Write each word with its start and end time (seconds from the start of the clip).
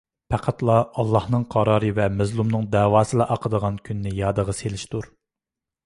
پەقەتلا 0.33 0.77
ئاللاھنىڭ 1.01 1.43
قارارى 1.57 1.91
ۋە 1.99 2.09
مەزلۇمنىڭ 2.21 2.67
دەۋاسىلا 2.79 3.31
ئاقىدىغان 3.37 3.81
كۈننى 3.89 4.19
يادىغا 4.25 4.61
سېلىشتۇر. 4.63 5.17